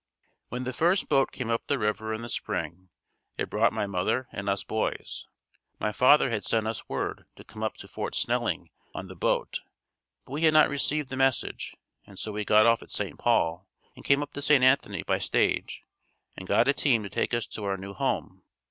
[0.49, 2.89] When the first boat came up the river in the spring
[3.37, 5.27] it brought my mother and us boys.
[5.79, 9.61] My father had sent us word to come up to Fort Snelling on the boat,
[10.25, 13.19] but we had not received the message and so got off at St.
[13.19, 14.63] Paul and came up to St.
[14.63, 15.83] Anthony by stage
[16.35, 18.41] and got a team to take us to our new home.